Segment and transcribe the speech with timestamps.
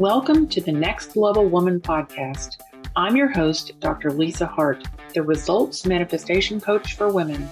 [0.00, 2.58] Welcome to the Next Level Woman podcast.
[2.96, 4.10] I'm your host, Dr.
[4.10, 7.46] Lisa Hart, the Results Manifestation Coach for Women.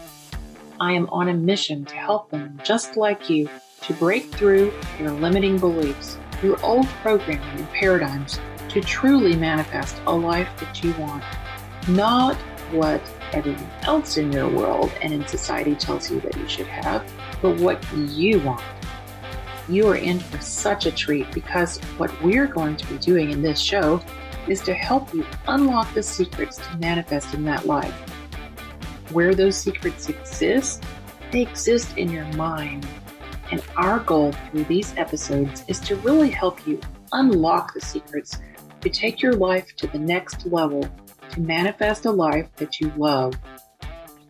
[0.80, 3.50] I am on a mission to help women just like you
[3.82, 8.40] to break through your limiting beliefs, your old programming and paradigms
[8.70, 11.24] to truly manifest a life that you want.
[11.86, 12.36] Not
[12.72, 13.02] what
[13.34, 17.04] everyone else in your world and in society tells you that you should have,
[17.42, 18.64] but what you want.
[19.68, 23.42] You are in for such a treat because what we're going to be doing in
[23.42, 24.00] this show
[24.48, 27.92] is to help you unlock the secrets to manifesting that life.
[29.12, 30.84] Where those secrets exist,
[31.30, 32.86] they exist in your mind.
[33.50, 36.80] And our goal through these episodes is to really help you
[37.12, 38.38] unlock the secrets
[38.80, 40.88] to take your life to the next level,
[41.30, 43.34] to manifest a life that you love.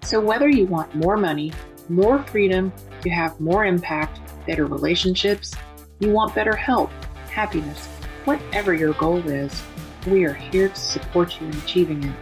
[0.02, 1.52] So, whether you want more money,
[1.88, 5.54] more freedom, to have more impact, better relationships,
[6.00, 6.90] you want better health,
[7.30, 7.86] happiness,
[8.24, 9.62] whatever your goal is,
[10.06, 12.16] we are here to support you in achieving it.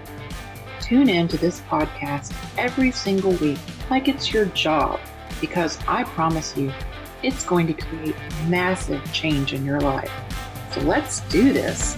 [0.80, 3.58] Tune in to this podcast every single week
[3.90, 4.98] like it's your job
[5.40, 6.72] because I promise you,
[7.22, 8.16] it's going to create
[8.48, 10.12] massive change in your life.
[10.72, 11.96] So let's do this.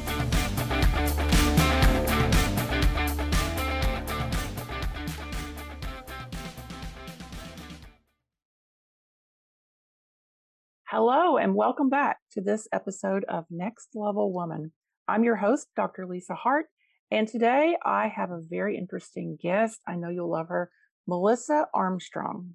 [11.38, 14.72] And welcome back to this episode of Next Level Woman.
[15.06, 16.04] I'm your host, Dr.
[16.04, 16.66] Lisa Hart,
[17.12, 19.78] and today I have a very interesting guest.
[19.86, 20.68] I know you'll love her,
[21.06, 22.54] Melissa Armstrong.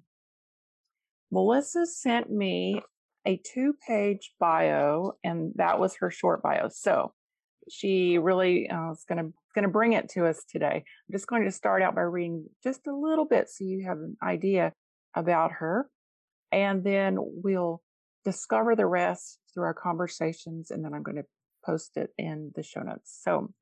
[1.32, 2.82] Melissa sent me
[3.24, 6.68] a two page bio, and that was her short bio.
[6.68, 7.14] So
[7.70, 10.84] she really uh, is going to going to bring it to us today.
[10.84, 13.96] I'm just going to start out by reading just a little bit so you have
[13.96, 14.74] an idea
[15.14, 15.88] about her,
[16.52, 17.80] and then we'll
[18.24, 21.26] discover the rest through our conversations, and then I'm going to
[21.64, 23.18] post it in the show notes.
[23.22, 23.52] So,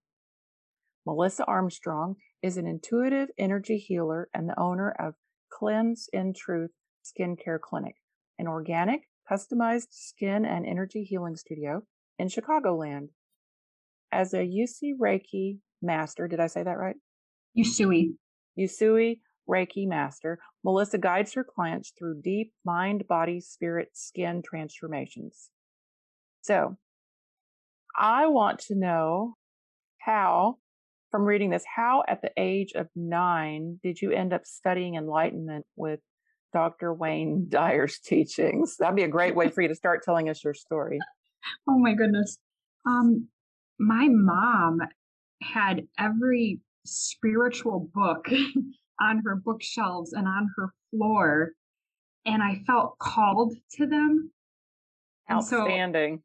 [1.05, 5.15] Melissa Armstrong is an intuitive energy healer and the owner of
[5.51, 6.71] Cleanse in Truth
[7.05, 7.97] Skincare Clinic,
[8.39, 11.83] an organic, customized skin and energy healing studio
[12.19, 13.09] in Chicagoland.
[14.13, 16.97] As a Usui Reiki master, did I say that right?
[17.59, 18.15] Usui.
[18.59, 25.51] Usui Reiki master, Melissa guides her clients through deep mind, body, spirit, skin transformations.
[26.43, 26.77] So,
[27.97, 29.37] I want to know
[29.99, 30.57] how,
[31.11, 35.67] from reading this, how at the age of nine did you end up studying enlightenment
[35.77, 36.01] with
[36.53, 36.93] Dr.
[36.95, 38.77] Wayne Dyer's teachings?
[38.79, 40.99] That'd be a great way for you to start telling us your story.
[41.69, 42.39] Oh my goodness.
[42.87, 43.27] Um,
[43.81, 44.79] my mom
[45.43, 48.27] had every spiritual book
[49.03, 51.51] on her bookshelves and on her floor.
[52.25, 54.31] And I felt called to them.
[55.31, 56.23] Outstanding.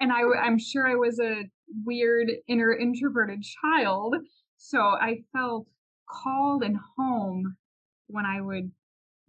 [0.00, 1.44] And, so, and I, I'm sure I was a
[1.84, 4.14] weird inner introverted child.
[4.56, 5.66] So I felt
[6.08, 7.56] called and home
[8.06, 8.70] when I would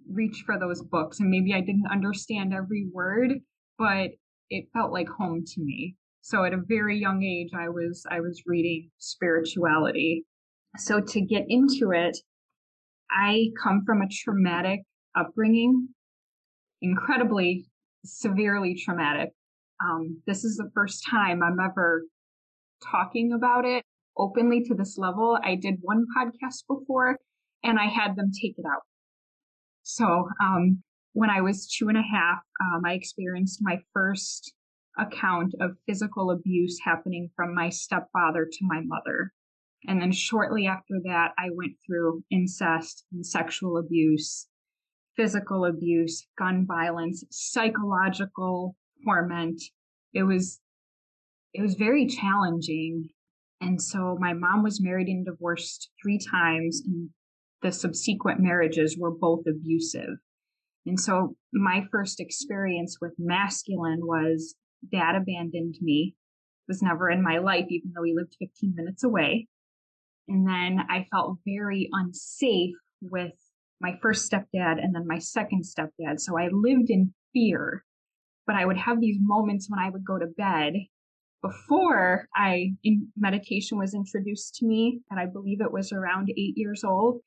[0.09, 1.19] reach for those books.
[1.19, 3.33] And maybe I didn't understand every word,
[3.77, 4.12] but
[4.50, 5.95] it felt like home to me.
[6.22, 10.25] So at a very young age, I was, I was reading spirituality.
[10.77, 12.17] So to get into it,
[13.10, 14.82] I come from a traumatic
[15.16, 15.90] upbringing,
[16.82, 17.66] incredibly
[18.04, 19.30] severely traumatic.
[19.84, 22.04] Um, this is the first time I'm ever
[22.84, 23.84] talking about it
[24.18, 25.38] openly to this level.
[25.44, 27.18] I did one podcast before
[27.64, 28.84] and I had them take it out.
[29.84, 30.82] So, um,
[31.14, 34.54] when I was two and a half, um, I experienced my first
[34.98, 39.32] account of physical abuse happening from my stepfather to my mother.
[39.88, 44.47] And then shortly after that, I went through incest and sexual abuse,
[45.16, 48.75] physical abuse, gun violence, psychological
[49.06, 49.62] torment.
[50.13, 50.59] It was,
[51.53, 53.09] it was very challenging.
[53.62, 57.09] And so my mom was married and divorced three times and
[57.62, 60.18] the subsequent marriages were both abusive.
[60.85, 64.56] And so my first experience with masculine was
[64.92, 66.15] dad abandoned me,
[66.68, 69.48] was never in my life, even though he lived 15 minutes away.
[70.27, 73.33] And then I felt very unsafe with
[73.81, 76.19] my first stepdad and then my second stepdad.
[76.19, 77.83] So I lived in fear,
[78.48, 80.74] but I would have these moments when I would go to bed
[81.45, 82.74] before I
[83.16, 87.22] meditation was introduced to me, and I believe it was around eight years old,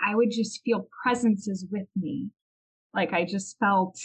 [0.00, 2.30] I would just feel presences with me.
[2.94, 3.98] Like I just felt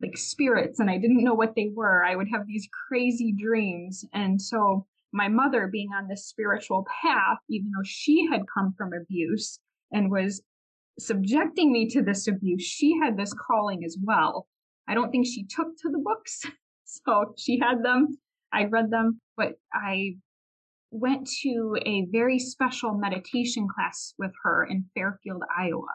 [0.00, 2.04] like spirits and I didn't know what they were.
[2.04, 4.04] I would have these crazy dreams.
[4.12, 8.92] And so my mother being on this spiritual path, even though she had come from
[8.92, 9.60] abuse
[9.92, 10.42] and was
[10.98, 14.46] subjecting me to this abuse, she had this calling as well.
[14.88, 16.42] I don't think she took to the books
[16.92, 18.18] So she had them.
[18.52, 20.16] I read them, but I
[20.90, 25.86] went to a very special meditation class with her in Fairfield, Iowa,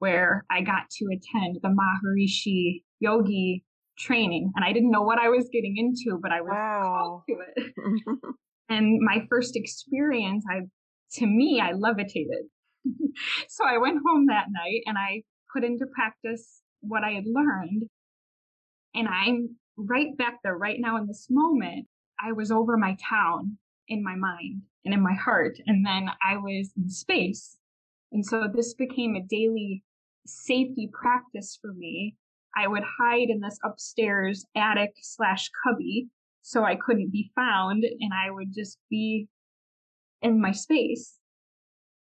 [0.00, 3.64] where I got to attend the Maharishi Yogi
[3.98, 4.52] training.
[4.54, 6.82] And I didn't know what I was getting into, but I was wow.
[6.82, 7.72] called to it.
[8.68, 10.62] and my first experience, I
[11.14, 12.46] to me, I levitated.
[13.48, 15.22] so I went home that night and I
[15.52, 17.84] put into practice what I had learned.
[18.94, 21.86] And I'm right back there, right now in this moment.
[22.20, 23.58] I was over my town
[23.88, 25.58] in my mind and in my heart.
[25.66, 27.56] And then I was in space.
[28.12, 29.82] And so this became a daily
[30.26, 32.16] safety practice for me.
[32.56, 36.08] I would hide in this upstairs attic slash cubby
[36.46, 39.28] so I couldn't be found and I would just be
[40.20, 41.14] in my space.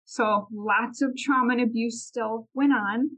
[0.07, 3.11] So lots of trauma and abuse still went on.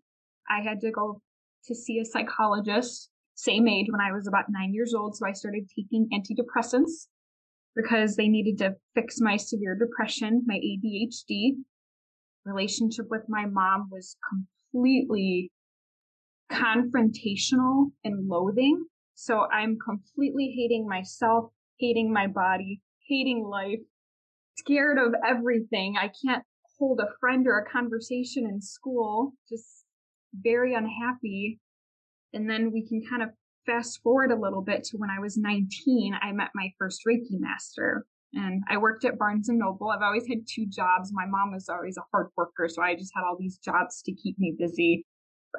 [0.49, 1.23] I had to go
[1.65, 5.17] to see a psychologist, same age when I was about nine years old.
[5.17, 7.07] So I started taking antidepressants
[7.75, 11.53] because they needed to fix my severe depression, my ADHD.
[12.45, 15.51] Relationship with my mom was completely
[16.53, 18.85] confrontational and loathing.
[19.17, 23.81] So I'm completely hating myself, hating my body, hating life,
[24.59, 25.97] scared of everything.
[25.99, 26.45] I can't
[26.79, 29.85] hold a friend or a conversation in school, just
[30.35, 31.61] very unhappy.
[32.35, 33.31] And then we can kind of
[33.65, 37.41] fast forward a little bit to when I was 19, I met my first Reiki
[37.41, 38.07] master.
[38.35, 39.89] And I worked at Barnes and Noble.
[39.89, 41.11] I've always had two jobs.
[41.11, 44.13] My mom was always a hard worker, so I just had all these jobs to
[44.13, 45.07] keep me busy.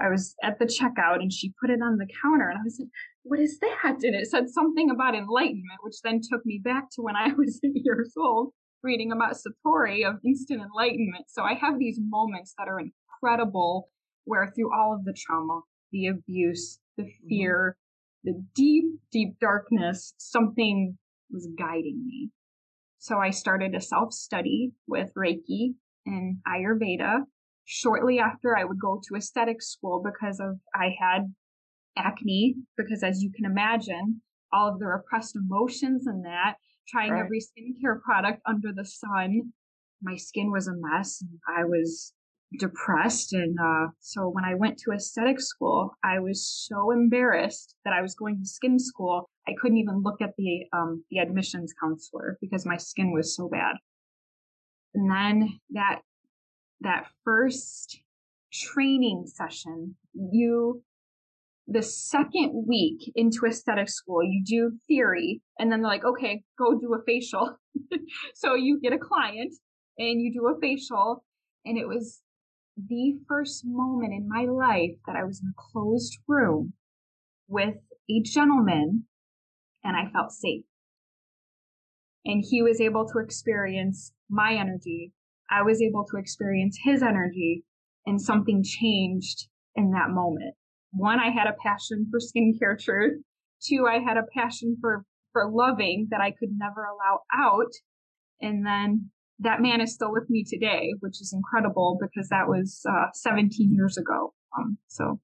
[0.03, 2.77] I was at the checkout and she put it on the counter and I was
[2.79, 2.89] like,
[3.23, 3.97] what is that?
[4.03, 7.59] And it said something about enlightenment, which then took me back to when I was
[7.63, 8.53] eight years old
[8.83, 11.25] reading about Satori of instant enlightenment.
[11.27, 13.89] So I have these moments that are incredible
[14.25, 15.61] where through all of the trauma,
[15.91, 17.27] the abuse, the mm-hmm.
[17.27, 17.77] fear,
[18.23, 20.97] the deep, deep darkness, something
[21.31, 22.29] was guiding me.
[22.99, 27.21] So I started a self study with Reiki and Ayurveda.
[27.69, 31.33] Shortly after, I would go to aesthetic school because of I had
[31.97, 32.55] acne.
[32.77, 34.21] Because as you can imagine,
[34.53, 36.55] all of the repressed emotions and that,
[36.87, 37.23] trying right.
[37.23, 39.51] every skincare product under the sun,
[40.01, 41.21] my skin was a mess.
[41.47, 42.13] I was
[42.57, 43.33] depressed.
[43.33, 48.01] And uh, so when I went to aesthetic school, I was so embarrassed that I
[48.01, 49.29] was going to skin school.
[49.45, 53.49] I couldn't even look at the um, the admissions counselor because my skin was so
[53.49, 53.75] bad.
[54.93, 55.99] And then that
[56.81, 58.01] that first
[58.53, 60.83] training session, you
[61.67, 66.79] the second week into aesthetic school, you do theory, and then they're like, okay, go
[66.79, 67.57] do a facial.
[68.35, 69.53] so you get a client
[69.97, 71.25] and you do a facial,
[71.65, 72.21] and it was
[72.77, 76.73] the first moment in my life that I was in a closed room
[77.47, 77.75] with
[78.09, 79.05] a gentleman
[79.83, 80.63] and I felt safe.
[82.25, 85.13] And he was able to experience my energy.
[85.49, 87.63] I was able to experience his energy
[88.05, 90.55] and something changed in that moment.
[90.91, 93.21] One, I had a passion for skincare truth.
[93.61, 95.03] Two, I had a passion for,
[95.33, 97.71] for loving that I could never allow out.
[98.41, 99.09] And then
[99.39, 103.73] that man is still with me today, which is incredible because that was uh, 17
[103.73, 104.33] years ago.
[104.57, 105.19] Um, so,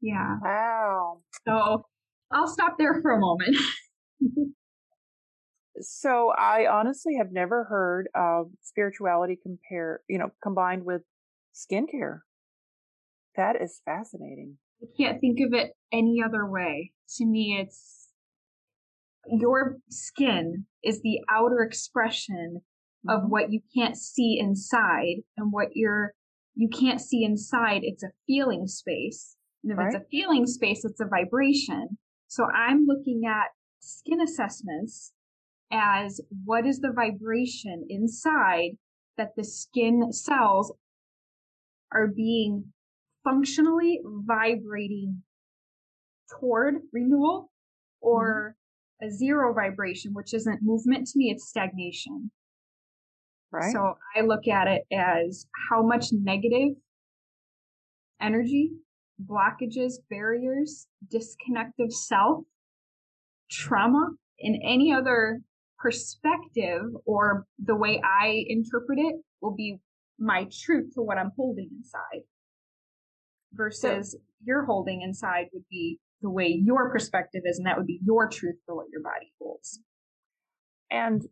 [0.00, 0.36] yeah.
[0.42, 1.22] Wow.
[1.46, 1.86] So
[2.30, 3.56] I'll stop there for a moment.
[5.80, 11.02] so I honestly have never heard of spirituality compare, you know, combined with
[11.54, 12.20] skincare.
[13.36, 14.58] That is fascinating.
[14.82, 16.92] I can't think of it any other way.
[17.16, 18.08] To me, it's
[19.28, 22.62] your skin is the outer expression
[23.08, 23.30] of mm-hmm.
[23.30, 26.12] what you can't see inside and what you're
[26.54, 29.88] you can't see inside it's a feeling space and if right.
[29.88, 33.48] it's a feeling space it's a vibration so i'm looking at
[33.80, 35.12] skin assessments
[35.72, 38.72] as what is the vibration inside
[39.16, 40.72] that the skin cells
[41.92, 42.72] are being
[43.24, 45.22] functionally vibrating
[46.38, 47.50] toward renewal
[48.00, 48.56] or
[49.02, 49.08] mm-hmm.
[49.08, 52.30] a zero vibration, which isn't movement to me, it's stagnation.
[53.52, 53.72] Right.
[53.72, 56.76] So I look at it as how much negative
[58.20, 58.70] energy,
[59.24, 62.44] blockages, barriers, disconnective self,
[63.50, 65.40] trauma, and any other
[65.78, 69.78] perspective or the way I interpret it will be
[70.18, 72.24] my truth to what I'm holding inside.
[73.52, 77.86] Versus so, you're holding inside would be the way your perspective is, and that would
[77.86, 79.80] be your truth for what your body holds.
[80.90, 81.22] And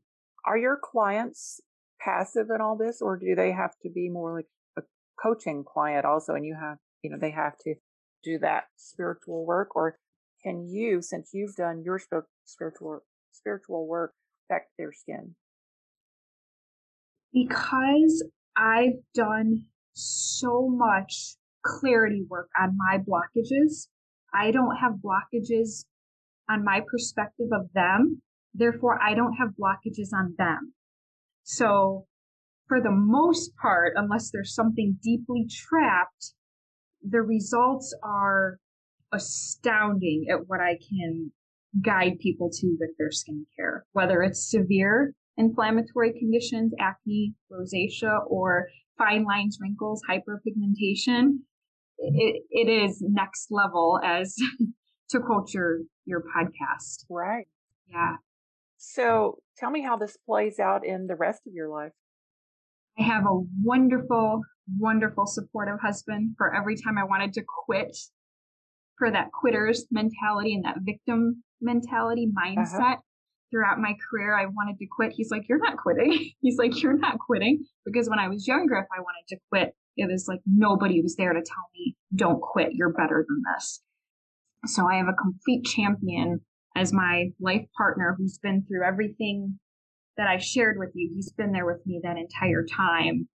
[0.47, 1.61] are your clients
[2.01, 4.47] passive in all this, or do they have to be more like
[4.77, 4.83] a
[5.23, 6.35] coaching client also?
[6.35, 7.75] And you have, you know, they have to
[8.23, 9.99] do that spiritual work, or
[10.43, 12.01] can you, since you've done your
[12.45, 13.01] spiritual
[13.33, 14.13] spiritual work,
[14.45, 15.35] affect their skin?
[17.33, 18.25] Because
[18.57, 23.89] I've done so much clarity work on my blockages.
[24.33, 25.85] I don't have blockages
[26.49, 28.23] on my perspective of them.
[28.55, 30.75] Therefore, I don't have blockages on them.
[31.43, 32.07] So
[32.69, 36.35] for the most part, unless there's something deeply trapped,
[37.03, 38.59] the results are
[39.13, 41.33] astounding at what I can
[41.83, 49.25] guide people to with their skincare, whether it's severe inflammatory conditions, acne, rosacea, or fine
[49.25, 51.38] lines, wrinkles, hyperpigmentation.
[51.99, 54.37] It, it is next level as
[55.11, 57.04] to quote your, your podcast.
[57.11, 57.47] Right.
[57.88, 58.16] Yeah.
[58.76, 61.93] So tell me how this plays out in the rest of your life.
[62.99, 64.43] I have a wonderful,
[64.78, 67.97] wonderful supportive husband for every time I wanted to quit
[68.99, 72.49] for that quitters mentality and that victim mentality uh-huh.
[72.49, 72.81] mindset.
[72.81, 72.97] Uh-huh.
[73.51, 75.13] Throughout my career, I wanted to quit.
[75.15, 76.33] He's like, You're not quitting.
[76.41, 77.65] He's like, You're not quitting.
[77.85, 81.15] Because when I was younger, if I wanted to quit, it was like nobody was
[81.15, 82.71] there to tell me, Don't quit.
[82.73, 83.81] You're better than this.
[84.67, 86.41] So I have a complete champion
[86.75, 89.59] as my life partner who's been through everything
[90.17, 91.13] that I shared with you.
[91.15, 93.29] He's been there with me that entire time,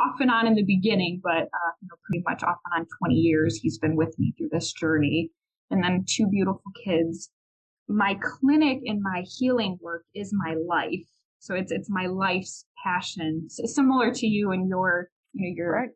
[0.00, 2.86] off and on in the beginning, but uh, you know, pretty much off and on
[2.98, 3.56] 20 years.
[3.56, 5.30] He's been with me through this journey,
[5.70, 7.30] and then two beautiful kids.
[7.88, 11.06] My clinic and my healing work is my life,
[11.38, 15.72] so it's it's my life's passion, so similar to you and your you know your
[15.72, 15.90] right.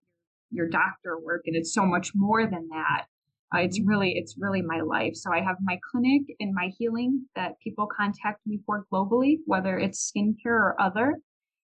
[0.51, 3.07] your doctor work, and it's so much more than that.
[3.55, 5.13] Uh, it's really, it's really my life.
[5.15, 9.79] So I have my clinic and my healing that people contact me for globally, whether
[9.79, 11.19] it's skincare or other.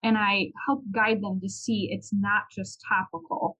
[0.02, 3.56] And I help guide them to see it's not just topical.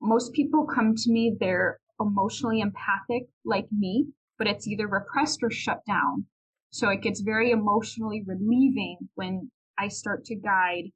[0.00, 4.06] Most people come to me, they're emotionally empathic like me,
[4.38, 6.26] but it's either repressed or shut down.
[6.70, 10.90] So it gets very emotionally relieving when I start to guide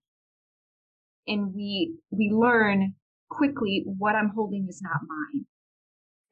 [1.27, 2.95] and we, we learn
[3.31, 5.47] quickly what I'm holding is not mine.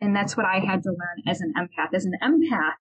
[0.00, 1.94] And that's what I had to learn as an empath.
[1.94, 2.74] As an empath,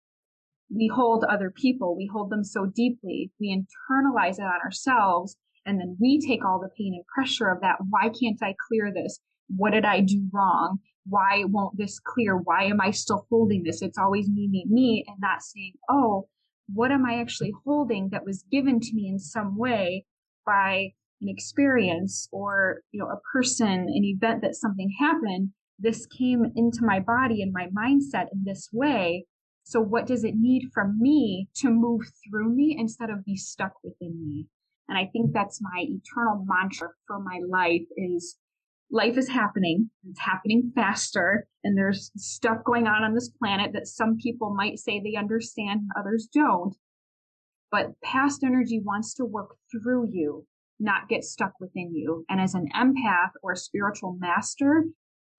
[0.74, 5.80] we hold other people, we hold them so deeply, we internalize it on ourselves, and
[5.80, 7.78] then we take all the pain and pressure of that.
[7.90, 9.20] Why can't I clear this?
[9.56, 10.80] What did I do wrong?
[11.08, 12.36] Why won't this clear?
[12.36, 13.82] Why am I still holding this?
[13.82, 16.28] It's always me, me, me, and not saying, oh,
[16.74, 20.06] what am I actually holding that was given to me in some way
[20.46, 26.46] by an experience or, you know, a person, an event that something happened this came
[26.56, 29.26] into my body and my mindset in this way.
[29.66, 33.74] So what does it need from me to move through me instead of be stuck
[33.84, 34.48] within me?
[34.88, 38.38] And I think that's my eternal mantra for my life is
[38.92, 39.90] life is happening.
[40.08, 44.78] It's happening faster and there's stuff going on on this planet that some people might
[44.78, 46.76] say they understand and others don't.
[47.72, 50.46] But past energy wants to work through you,
[50.80, 52.24] not get stuck within you.
[52.30, 54.86] And as an empath or spiritual master,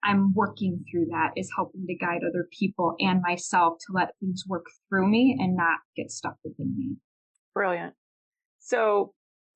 [0.06, 4.44] I'm working through that is helping to guide other people and myself to let things
[4.46, 6.96] work through me and not get stuck within me.
[7.54, 7.94] Brilliant.
[8.60, 9.12] So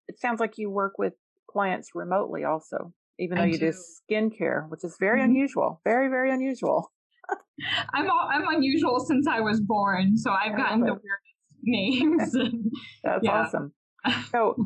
[0.09, 1.13] it sounds like you work with
[1.49, 3.79] clients remotely also, even though I you do, do
[4.11, 5.31] skincare, which is very mm-hmm.
[5.31, 6.91] unusual, very, very unusual.
[7.95, 11.31] I'm all, I'm unusual since I was born, so I've gotten the weirdest
[11.63, 12.33] names.
[13.05, 13.31] That's yeah.
[13.31, 13.73] awesome.
[14.31, 14.57] So,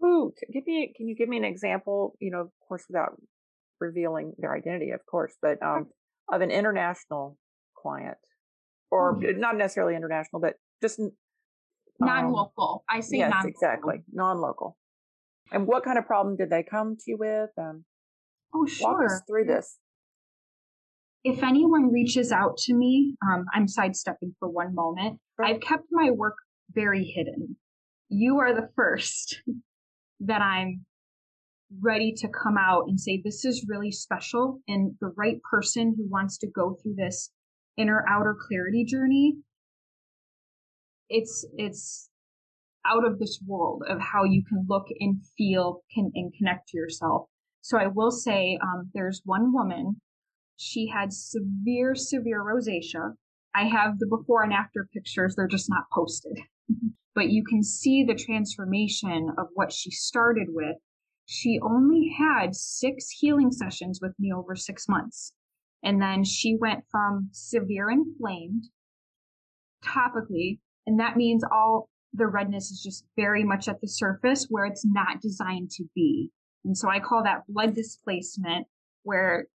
[0.00, 0.92] who give me?
[0.96, 2.16] Can you give me an example?
[2.18, 3.12] You know, of course, without
[3.80, 5.86] revealing their identity, of course, but um,
[6.32, 7.36] of an international
[7.80, 8.18] client,
[8.90, 9.40] or mm-hmm.
[9.40, 11.10] not necessarily international, but just um,
[12.00, 12.84] non-local.
[12.88, 13.18] I see.
[13.18, 13.50] yes, non-local.
[13.50, 14.76] exactly, non-local.
[15.52, 17.50] And what kind of problem did they come to you with?
[17.58, 17.84] Um,
[18.54, 18.92] oh, sure.
[18.92, 19.78] Walk us through this.
[21.24, 25.18] If anyone reaches out to me, um, I'm sidestepping for one moment.
[25.36, 25.46] Sure.
[25.46, 26.36] I've kept my work
[26.72, 27.56] very hidden.
[28.08, 29.42] You are the first
[30.20, 30.84] that I'm
[31.80, 34.60] ready to come out and say, this is really special.
[34.68, 37.30] And the right person who wants to go through this
[37.76, 39.34] inner outer clarity journey,
[41.08, 42.10] it's, it's
[42.86, 46.76] out of this world of how you can look and feel can, and connect to
[46.76, 47.26] yourself.
[47.60, 50.00] So I will say, um, there's one woman,
[50.56, 53.14] she had severe, severe rosacea.
[53.54, 55.34] I have the before and after pictures.
[55.36, 56.38] They're just not posted,
[57.14, 60.76] but you can see the transformation of what she started with
[61.30, 65.34] she only had six healing sessions with me over six months.
[65.84, 68.64] And then she went from severe inflamed
[69.84, 74.64] topically, and that means all the redness is just very much at the surface where
[74.64, 76.30] it's not designed to be.
[76.64, 78.66] And so I call that blood displacement,
[79.02, 79.48] where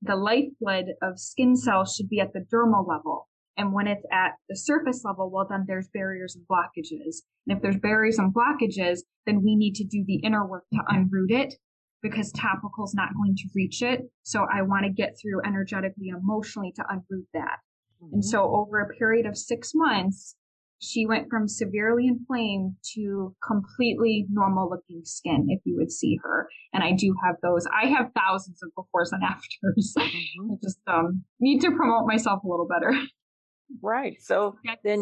[0.00, 3.28] the lifeblood of skin cells should be at the dermal level.
[3.56, 7.22] And when it's at the surface level, well, then there's barriers and blockages.
[7.46, 10.80] And if there's barriers and blockages, then we need to do the inner work to
[10.90, 11.54] unroot it
[12.02, 14.02] because topical is not going to reach it.
[14.22, 17.58] So I want to get through energetically and emotionally to unroot that.
[18.02, 18.14] Mm-hmm.
[18.14, 20.36] And so over a period of six months,
[20.78, 26.48] she went from severely inflamed to completely normal looking skin if you would see her
[26.72, 30.52] and i do have those i have thousands of befores and afters mm-hmm.
[30.52, 32.92] i just um, need to promote myself a little better
[33.82, 35.00] right so then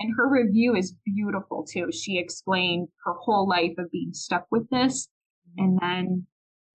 [0.00, 4.68] and her review is beautiful too she explained her whole life of being stuck with
[4.70, 5.08] this
[5.56, 6.26] and then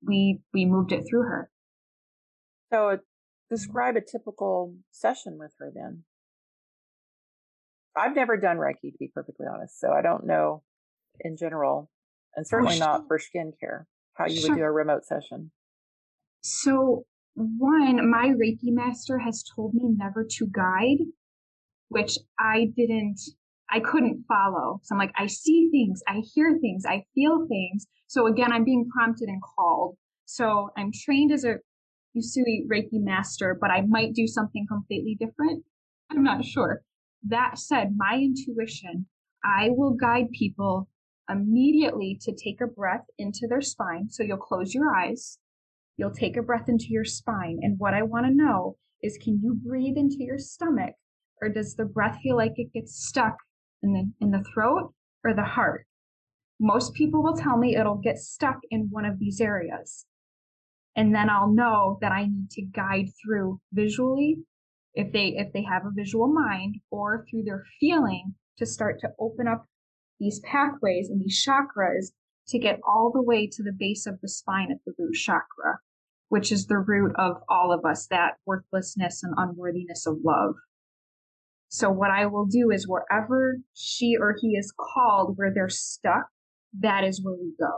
[0.05, 1.49] we we moved it through her
[2.71, 2.97] so uh,
[3.49, 6.03] describe a typical session with her then
[7.95, 10.63] I've never done Reiki to be perfectly honest, so I don't know
[11.19, 11.89] in general,
[12.35, 13.85] and certainly oh, not for skincare,
[14.15, 14.49] how you sure.
[14.49, 15.51] would do a remote session.
[16.41, 21.05] So, one, my Reiki master has told me never to guide,
[21.93, 23.19] which I didn't,
[23.69, 24.79] I couldn't follow.
[24.83, 27.85] So I'm like, I see things, I hear things, I feel things.
[28.07, 29.95] So again, I'm being prompted and called.
[30.25, 31.55] So I'm trained as a
[32.17, 35.63] Usui Reiki master, but I might do something completely different.
[36.11, 36.81] I'm not sure.
[37.27, 39.05] That said, my intuition,
[39.43, 40.89] I will guide people
[41.29, 44.09] immediately to take a breath into their spine.
[44.09, 45.39] So you'll close your eyes,
[45.97, 47.59] you'll take a breath into your spine.
[47.61, 50.95] And what I want to know is can you breathe into your stomach
[51.43, 53.35] or does the breath feel like it gets stuck
[53.81, 54.93] in the in the throat
[55.25, 55.85] or the heart?
[56.59, 60.05] Most people will tell me it'll get stuck in one of these areas.
[60.95, 64.37] And then I'll know that I need to guide through visually
[64.93, 69.09] if they if they have a visual mind or through their feeling to start to
[69.19, 69.65] open up
[70.19, 72.13] these pathways and these chakras
[72.47, 75.79] to get all the way to the base of the spine at the root chakra
[76.29, 80.55] which is the root of all of us that worthlessness and unworthiness of love
[81.73, 86.27] so what i will do is wherever she or he is called where they're stuck
[86.77, 87.73] that is where we go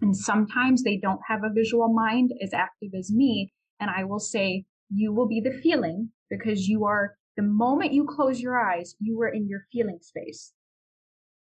[0.00, 4.20] and sometimes they don't have a visual mind as active as me and i will
[4.20, 8.94] say you will be the feeling because you are, the moment you close your eyes,
[9.00, 10.52] you are in your feeling space.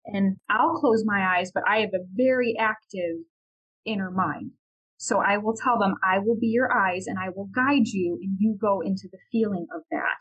[0.06, 3.18] And I'll close my eyes, but I have a very active
[3.86, 4.52] inner mind.
[4.98, 8.20] So I will tell them, I will be your eyes and I will guide you
[8.22, 10.20] and you go into the feeling of that.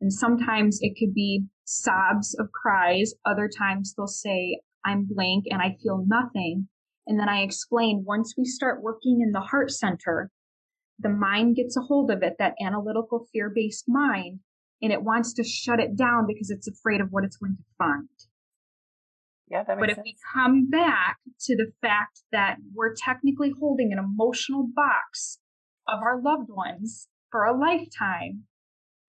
[0.00, 3.14] And sometimes it could be sobs of cries.
[3.24, 6.68] Other times they'll say, I'm blank and I feel nothing.
[7.06, 10.30] And then I explain once we start working in the heart center,
[10.98, 14.40] the mind gets a hold of it, that analytical fear based mind,
[14.82, 17.64] and it wants to shut it down because it's afraid of what it's going to
[17.78, 18.08] find.
[19.48, 23.92] Yeah, that makes but if we come back to the fact that we're technically holding
[23.92, 25.38] an emotional box
[25.86, 28.44] of our loved ones for a lifetime,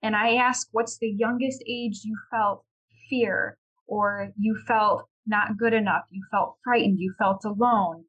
[0.01, 2.63] and I ask, what's the youngest age you felt
[3.09, 3.57] fear
[3.87, 8.05] or you felt not good enough, you felt frightened, you felt alone,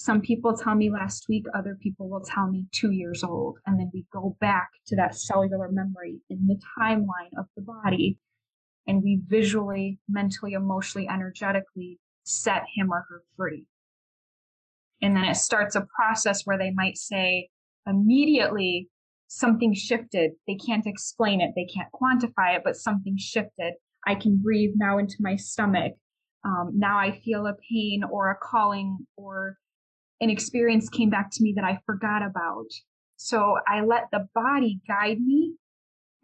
[0.00, 3.58] some people tell me last week, other people will tell me two years old.
[3.66, 8.18] And then we go back to that cellular memory in the timeline of the body.
[8.86, 13.66] And we visually, mentally, emotionally, energetically set him or her free.
[15.02, 17.50] And then it starts a process where they might say
[17.86, 18.88] immediately
[19.30, 20.32] something shifted.
[20.48, 21.52] They can't explain it.
[21.54, 23.74] They can't quantify it, but something shifted.
[24.04, 25.92] I can breathe now into my stomach.
[26.44, 29.56] Um, now I feel a pain or a calling or
[30.20, 32.66] an experience came back to me that I forgot about.
[33.16, 35.54] So I let the body guide me.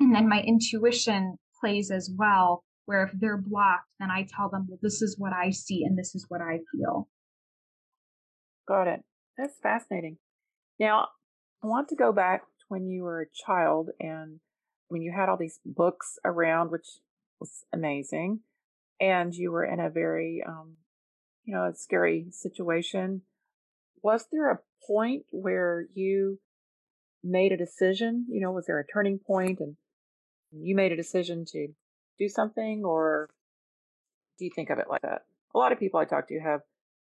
[0.00, 4.66] And then my intuition plays as well, where if they're blocked, then I tell them,
[4.68, 7.08] well, this is what I see and this is what I feel.
[8.66, 9.00] Got it.
[9.38, 10.18] That's fascinating.
[10.80, 11.08] Now,
[11.62, 14.40] I want to go back when you were a child and
[14.88, 16.86] when you had all these books around, which
[17.40, 18.40] was amazing,
[19.00, 20.76] and you were in a very, um,
[21.44, 23.22] you know, a scary situation
[24.06, 26.38] was there a point where you
[27.24, 28.24] made a decision?
[28.28, 29.76] You know, was there a turning point and
[30.52, 31.68] you made a decision to
[32.16, 33.28] do something, or
[34.38, 35.22] do you think of it like that?
[35.54, 36.60] A lot of people I talk to have,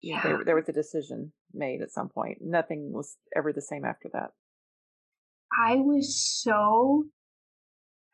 [0.03, 0.21] yeah.
[0.23, 2.39] There, there was a decision made at some point.
[2.43, 4.33] Nothing was ever the same after that.
[5.59, 7.05] I was so,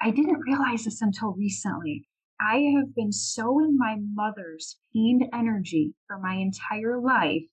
[0.00, 2.06] I didn't realize this until recently.
[2.40, 7.44] I have been so in my mother's pained energy for my entire life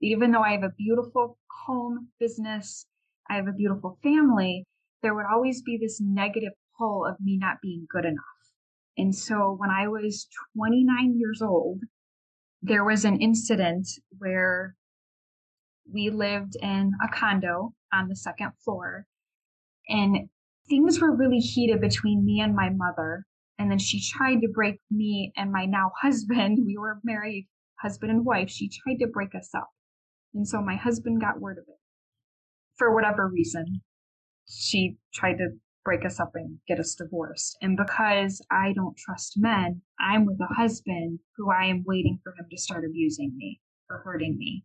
[0.00, 2.86] even though I have a beautiful home, business,
[3.28, 4.64] I have a beautiful family,
[5.02, 8.24] there would always be this negative pull of me not being good enough.
[8.96, 10.26] And so when I was
[10.56, 11.80] 29 years old,
[12.62, 14.74] there was an incident where
[15.90, 19.06] we lived in a condo on the second floor
[19.90, 20.28] and
[20.68, 23.26] things were really heated between me and my mother.
[23.58, 26.60] And then she tried to break me and my now husband.
[26.64, 27.48] We were married,
[27.82, 28.48] husband and wife.
[28.48, 29.68] She tried to break us up.
[30.32, 31.78] And so my husband got word of it.
[32.78, 33.82] For whatever reason,
[34.48, 35.48] she tried to
[35.84, 37.56] break us up and get us divorced.
[37.60, 42.30] And because I don't trust men, I'm with a husband who I am waiting for
[42.32, 44.64] him to start abusing me or hurting me.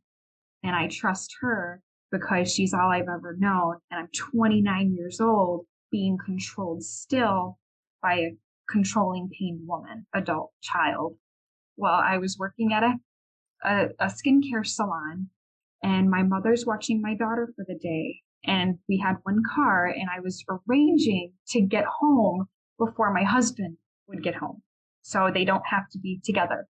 [0.63, 3.77] And I trust her because she's all I've ever known.
[3.91, 7.57] And I'm 29 years old being controlled still
[8.01, 8.37] by a
[8.69, 11.15] controlling pained woman, adult child.
[11.77, 12.93] Well, I was working at a,
[13.63, 15.29] a, a skincare salon
[15.83, 18.21] and my mother's watching my daughter for the day.
[18.43, 23.77] And we had one car and I was arranging to get home before my husband
[24.07, 24.61] would get home.
[25.01, 26.67] So they don't have to be together.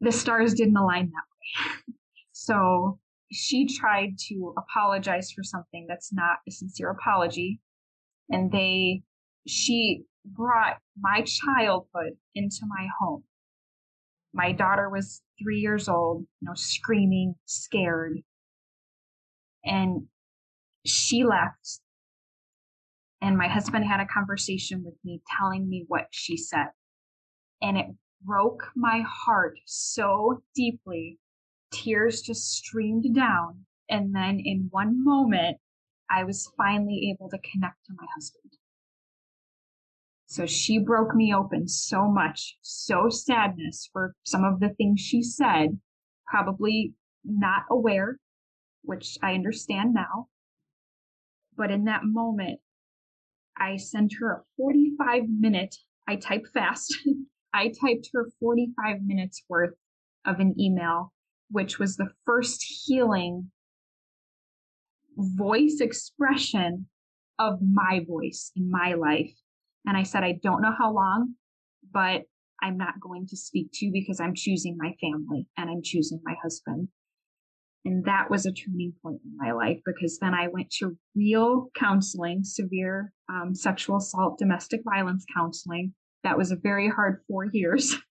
[0.00, 1.94] The stars didn't align that way.
[2.32, 2.98] so
[3.30, 7.60] she tried to apologize for something that's not a sincere apology.
[8.30, 9.02] And they,
[9.46, 13.24] she brought my childhood into my home.
[14.32, 18.18] My daughter was three years old, you know, screaming, scared.
[19.64, 20.06] And
[20.84, 21.80] she left.
[23.20, 26.68] And my husband had a conversation with me telling me what she said.
[27.60, 27.86] And it
[28.22, 31.18] broke my heart so deeply
[31.70, 33.64] tears just streamed down.
[33.88, 35.58] And then in one moment,
[36.10, 38.52] I was finally able to connect to my husband.
[40.26, 45.22] So she broke me open so much, so sadness for some of the things she
[45.22, 45.80] said,
[46.26, 46.92] probably
[47.24, 48.18] not aware,
[48.82, 50.28] which I understand now.
[51.56, 52.60] But in that moment,
[53.56, 55.74] I sent her a 45 minute,
[56.06, 56.94] I type fast.
[57.54, 59.74] I typed her 45 minutes worth
[60.26, 61.12] of an email
[61.50, 63.50] which was the first healing
[65.16, 66.86] voice expression
[67.38, 69.32] of my voice in my life.
[69.86, 71.34] And I said, I don't know how long,
[71.92, 72.22] but
[72.62, 76.20] I'm not going to speak to you because I'm choosing my family and I'm choosing
[76.24, 76.88] my husband.
[77.84, 81.68] And that was a turning point in my life because then I went to real
[81.76, 85.94] counseling, severe um, sexual assault, domestic violence counseling.
[86.24, 87.96] That was a very hard four years.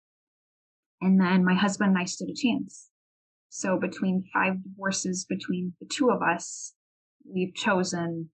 [1.01, 2.89] And then my husband and I stood a chance.
[3.57, 6.73] So between five divorces between the two of us,
[7.23, 8.29] we've chosen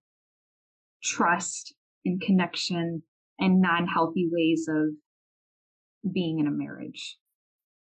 [1.00, 3.04] trust and connection
[3.38, 7.18] and non-healthy ways of being in a marriage.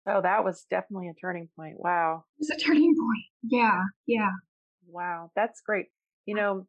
[0.08, 1.76] Oh, that was definitely a turning point.
[1.78, 2.24] Wow.
[2.40, 3.26] It's a turning point.
[3.44, 3.82] Yeah.
[4.08, 4.32] Yeah.
[4.88, 5.32] Wow.
[5.36, 5.88] That's great.
[6.26, 6.68] You know,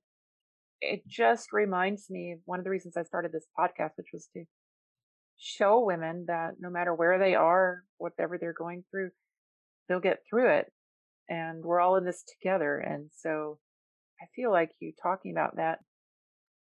[0.80, 4.28] it just reminds me of one of the reasons I started this podcast, which was
[4.34, 4.42] to
[5.38, 9.10] show women that no matter where they are, whatever they're going through,
[9.88, 10.72] they'll get through it
[11.28, 12.78] and we're all in this together.
[12.78, 13.58] And so
[14.20, 15.80] I feel like you talking about that,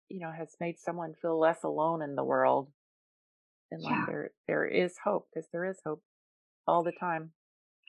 [0.09, 2.69] you know, has made someone feel less alone in the world.
[3.71, 3.91] And yeah.
[3.91, 6.03] like there, there is hope because there is hope
[6.67, 7.33] all the time.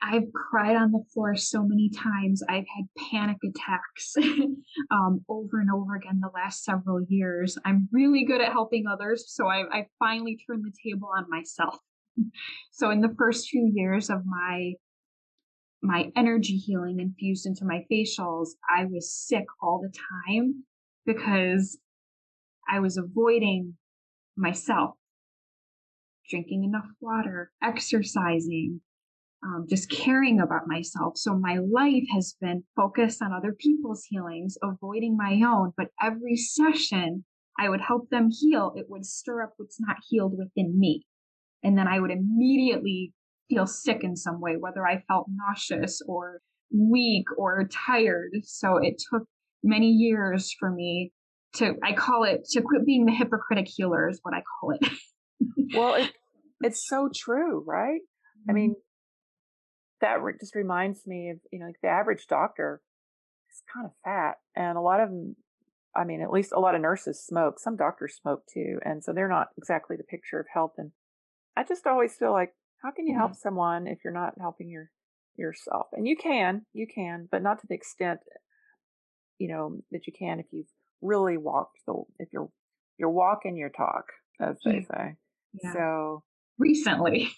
[0.00, 2.42] I've cried on the floor so many times.
[2.48, 4.14] I've had panic attacks
[4.92, 7.58] um, over and over again the last several years.
[7.64, 11.78] I'm really good at helping others, so I, I finally turned the table on myself.
[12.70, 14.74] so in the first few years of my
[15.82, 19.92] my energy healing infused into my facials, I was sick all the
[20.26, 20.64] time
[21.06, 21.78] because
[22.68, 23.74] I was avoiding
[24.36, 24.96] myself,
[26.28, 28.80] drinking enough water, exercising,
[29.42, 31.16] um, just caring about myself.
[31.16, 35.72] So my life has been focused on other people's healings, avoiding my own.
[35.76, 37.24] But every session,
[37.58, 38.72] I would help them heal.
[38.76, 41.06] It would stir up what's not healed within me.
[41.62, 43.12] And then I would immediately
[43.48, 48.30] feel sick in some way, whether I felt nauseous or weak or tired.
[48.44, 49.24] So it took
[49.62, 51.12] many years for me
[51.54, 54.88] to, I call it, to quit being the hypocritic healer is what I call it.
[55.74, 56.12] well, it,
[56.60, 58.00] it's so true, right?
[58.00, 58.50] Mm-hmm.
[58.50, 58.74] I mean,
[60.00, 62.80] that re- just reminds me of, you know, like the average doctor
[63.50, 65.36] is kind of fat and a lot of them,
[65.96, 67.58] I mean, at least a lot of nurses smoke.
[67.58, 68.78] Some doctors smoke too.
[68.84, 70.72] And so they're not exactly the picture of health.
[70.76, 70.92] And
[71.56, 74.90] I just always feel like how can you help someone if you're not helping your
[75.36, 75.86] yourself?
[75.92, 78.20] And you can, you can, but not to the extent
[79.38, 80.66] you know that you can if you've
[81.00, 82.50] really walked the if you're
[82.98, 84.04] you're walking your talk,
[84.40, 85.14] as they say.
[85.62, 85.72] Yeah.
[85.72, 86.22] So
[86.58, 87.30] recently.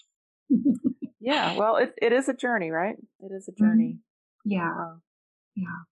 [1.19, 2.95] yeah, well, it it is a journey, right?
[3.19, 3.63] It is a mm-hmm.
[3.63, 3.97] journey.
[4.45, 4.51] Mm-hmm.
[4.51, 4.69] Yeah.
[4.69, 4.95] Uh,
[5.55, 5.83] yeah.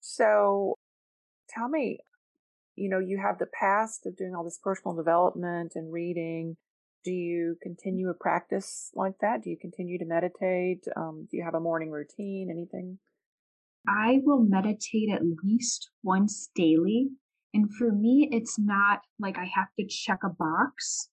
[0.00, 0.74] So
[1.48, 1.98] tell me,
[2.74, 6.56] you know, you have the past of doing all this personal development and reading
[7.04, 9.42] do you continue a practice like that?
[9.42, 10.84] Do you continue to meditate?
[10.96, 12.48] Um, do you have a morning routine?
[12.50, 12.98] Anything?
[13.86, 17.08] I will meditate at least once daily.
[17.54, 21.08] And for me, it's not like I have to check a box.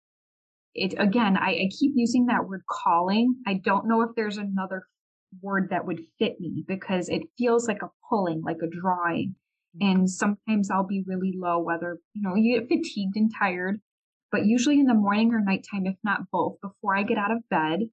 [0.74, 3.36] It again, I, I keep using that word calling.
[3.48, 4.84] I don't know if there's another
[5.42, 9.36] word that would fit me because it feels like a pulling, like a drawing.
[9.80, 10.06] And mm-hmm.
[10.08, 13.80] sometimes I'll be really low, whether, you know, you get fatigued and tired,
[14.36, 17.48] but usually in the morning or nighttime, if not both, before I get out of
[17.50, 17.84] bed.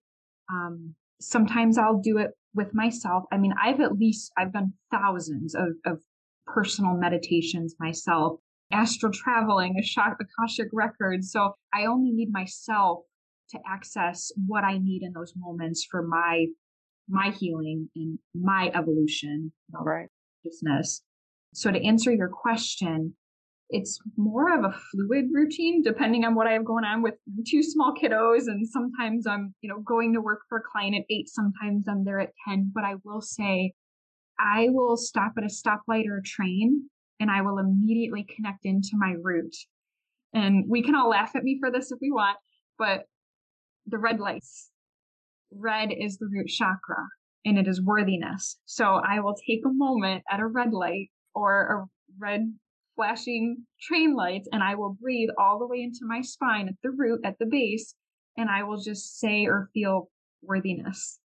[0.51, 3.23] Um, sometimes I'll do it with myself.
[3.31, 6.01] I mean, I've at least, I've done thousands of, of
[6.45, 8.41] personal meditations myself,
[8.73, 11.31] astral traveling, a shot Akashic records.
[11.31, 13.05] So I only need myself
[13.51, 16.47] to access what I need in those moments for my
[17.09, 20.09] my healing and my evolution right
[20.43, 21.03] consciousness.
[21.55, 23.15] So to answer your question,
[23.73, 27.15] it's more of a fluid routine depending on what I have going on with
[27.47, 28.47] two small kiddos.
[28.47, 32.05] And sometimes I'm, you know, going to work for a client at eight, sometimes I'm
[32.05, 32.71] there at 10.
[32.75, 33.73] But I will say,
[34.39, 38.91] I will stop at a stoplight or a train and I will immediately connect into
[38.93, 39.55] my root.
[40.35, 42.37] And we can all laugh at me for this if we want,
[42.79, 43.05] but
[43.87, 44.71] the red lights,
[45.51, 47.07] red is the root chakra
[47.45, 48.59] and it is worthiness.
[48.67, 51.87] So I will take a moment at a red light or a
[52.19, 52.53] red
[53.03, 56.91] flashing train lights and I will breathe all the way into my spine at the
[56.91, 57.95] root, at the base,
[58.37, 60.09] and I will just say or feel
[60.43, 61.19] worthiness.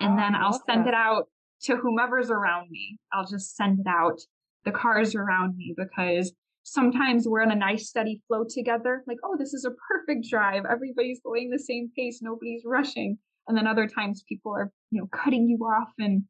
[0.00, 0.88] And oh, then I'll send that.
[0.88, 1.24] it out
[1.64, 2.98] to whomever's around me.
[3.12, 4.20] I'll just send it out
[4.64, 6.32] the cars around me because
[6.62, 9.02] sometimes we're in a nice steady flow together.
[9.06, 10.64] Like, oh, this is a perfect drive.
[10.70, 12.20] Everybody's going the same pace.
[12.22, 13.18] Nobody's rushing.
[13.48, 15.92] And then other times people are, you know, cutting you off.
[15.98, 16.24] And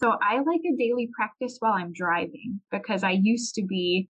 [0.00, 4.08] so I like a daily practice while I'm driving because I used to be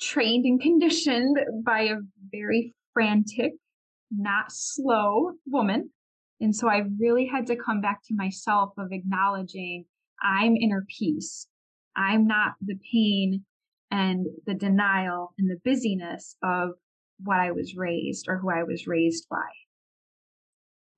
[0.00, 1.96] trained and conditioned by a
[2.30, 3.52] very frantic,
[4.10, 5.90] not slow woman.
[6.40, 9.84] And so I really had to come back to myself of acknowledging
[10.22, 11.46] I'm inner peace.
[11.94, 13.44] I'm not the pain
[13.90, 16.70] and the denial and the busyness of
[17.22, 19.48] what I was raised or who I was raised by.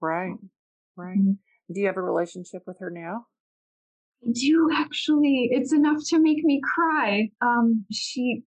[0.01, 0.35] Right.
[0.97, 1.19] Right.
[1.19, 1.73] Mm-hmm.
[1.73, 3.27] Do you have a relationship with her now?
[4.25, 5.49] Do actually.
[5.53, 7.31] It's enough to make me cry.
[7.41, 8.43] Um, she,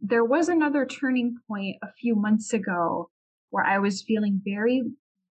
[0.00, 3.10] there was another turning point a few months ago
[3.50, 4.82] where I was feeling very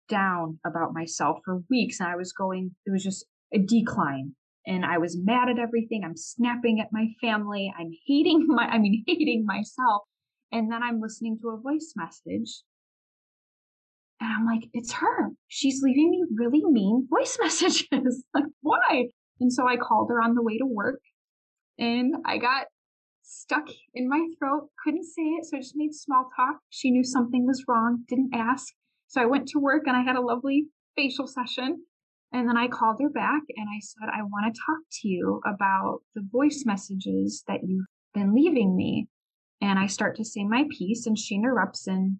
[0.09, 4.35] down about myself for weeks and I was going, it was just a decline
[4.67, 6.03] and I was mad at everything.
[6.03, 7.73] I'm snapping at my family.
[7.77, 10.03] I'm hating my, I mean, hating myself.
[10.51, 12.63] And then I'm listening to a voice message
[14.19, 15.29] and I'm like, it's her.
[15.47, 18.23] She's leaving me really mean voice messages.
[18.33, 19.05] like, why?
[19.41, 21.01] And so I called her on the way to work
[21.79, 22.67] and I got
[23.23, 25.45] stuck in my throat, couldn't say it.
[25.45, 26.57] So I just made small talk.
[26.69, 28.67] She knew something was wrong, didn't ask.
[29.07, 31.83] So I went to work and I had a lovely facial session.
[32.31, 35.41] And then I called her back and I said, I want to talk to you
[35.45, 39.07] about the voice messages that you've been leaving me.
[39.59, 42.17] And I start to say my piece and she interrupts and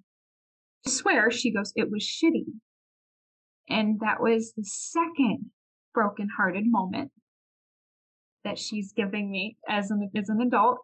[0.87, 2.45] I swear she goes, it was shitty.
[3.69, 5.51] And that was the second
[5.93, 7.11] broken-hearted moment
[8.43, 10.79] that she's giving me as an, as an adult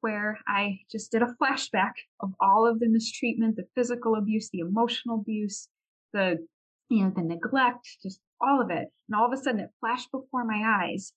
[0.00, 4.60] where I just did a flashback of all of the mistreatment, the physical abuse, the
[4.60, 5.68] emotional abuse,
[6.12, 6.46] the
[6.88, 8.88] you know, the neglect, just all of it.
[9.08, 11.12] And all of a sudden it flashed before my eyes.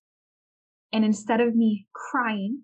[0.91, 2.63] And instead of me crying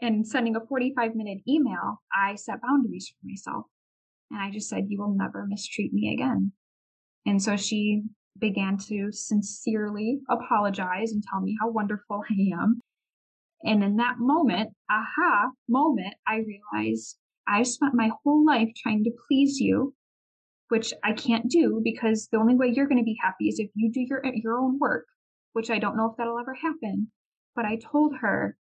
[0.00, 3.66] and sending a 45 minute email, I set boundaries for myself.
[4.30, 6.52] And I just said, you will never mistreat me again.
[7.24, 8.02] And so she
[8.40, 12.80] began to sincerely apologize and tell me how wonderful I am.
[13.62, 19.10] And in that moment, aha moment, I realized I've spent my whole life trying to
[19.26, 19.94] please you,
[20.68, 23.70] which I can't do because the only way you're going to be happy is if
[23.74, 25.06] you do your, your own work,
[25.54, 27.10] which I don't know if that'll ever happen.
[27.56, 28.56] But I told her,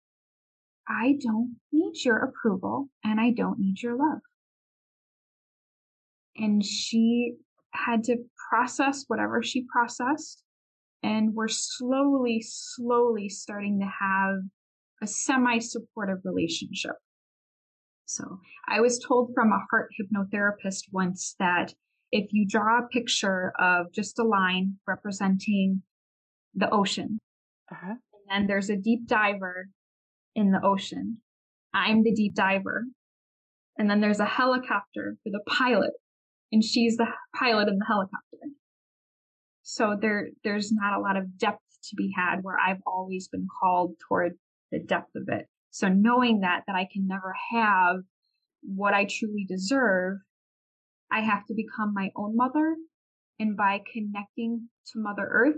[0.87, 4.20] I don't need your approval and I don't need your love.
[6.37, 7.37] And she
[7.74, 8.16] had to
[8.48, 10.42] process whatever she processed.
[11.02, 14.37] And we're slowly, slowly starting to have
[15.02, 16.96] a semi supportive relationship.
[18.06, 21.74] So I was told from a heart hypnotherapist once that
[22.12, 25.82] if you draw a picture of just a line representing
[26.54, 27.18] the ocean,
[27.70, 27.94] uh-huh.
[27.94, 29.68] and then there's a deep diver
[30.34, 31.18] in the ocean,
[31.72, 32.84] I'm the deep diver.
[33.76, 35.90] And then there's a helicopter for the pilot
[36.55, 38.38] and she's the pilot in the helicopter.
[39.64, 41.59] So there, there's not a lot of depth
[41.90, 44.35] to be had where I've always been called toward
[44.71, 45.49] the depth of it.
[45.73, 47.97] So knowing that, that I can never have
[48.62, 50.19] what I truly deserve,
[51.11, 52.77] I have to become my own mother.
[53.40, 55.57] And by connecting to Mother Earth,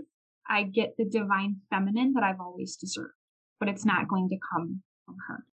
[0.49, 3.13] I get the divine feminine that I've always deserved,
[3.59, 5.45] but it's not going to come from her.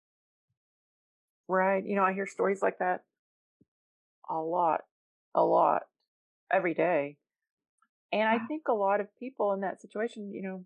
[1.49, 1.85] Right.
[1.85, 3.03] You know, I hear stories like that
[4.31, 4.81] a lot,
[5.35, 5.83] a lot,
[6.53, 7.17] every day.
[8.13, 10.65] And I think a lot of people in that situation, you know,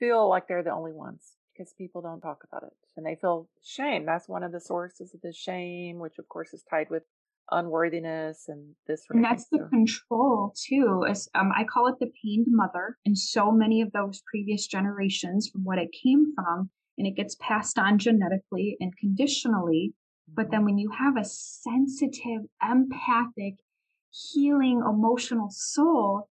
[0.00, 1.20] feel like they're the only ones
[1.52, 4.06] because people don't talk about it and they feel shame.
[4.06, 7.02] That's one of the sources of the shame, which of course is tied with
[7.50, 9.04] unworthiness and this.
[9.10, 11.04] And that's the control too.
[11.08, 12.96] As um, I call it the pained mother.
[13.04, 17.36] And so many of those previous generations, from what it came from, and it gets
[17.40, 19.94] passed on genetically and conditionally.
[20.32, 20.66] But then mm-hmm.
[20.66, 23.56] when you have a sensitive, empathic,
[24.32, 26.28] healing, emotional soul,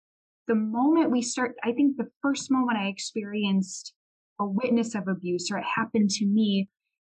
[0.48, 3.92] the moment we start, I think the first moment I experienced
[4.40, 6.68] a witness of abuse or it happened to me,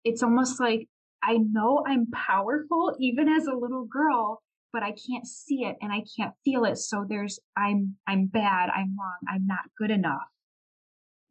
[0.03, 0.88] it's almost like
[1.23, 5.91] I know I'm powerful even as a little girl, but I can't see it and
[5.91, 6.77] I can't feel it.
[6.77, 8.69] So there's, I'm, I'm bad.
[8.69, 9.17] I'm wrong.
[9.27, 10.27] I'm not good enough.